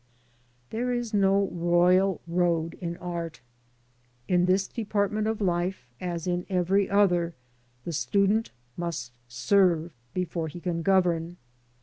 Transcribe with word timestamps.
There 0.71 0.91
is 0.91 1.13
no 1.13 1.45
royal 1.51 2.21
road 2.25 2.73
in 2.81 2.97
art. 2.97 3.41
In 4.27 4.45
this 4.45 4.67
department 4.67 5.27
of 5.27 5.39
life, 5.39 5.85
as 6.01 6.25
in 6.25 6.43
every 6.49 6.89
other, 6.89 7.35
the 7.83 7.93
student 7.93 8.49
must 8.75 9.11
serve 9.27 9.91
before 10.15 10.47
he 10.47 10.59
can 10.59 10.81
govern. 10.81 11.37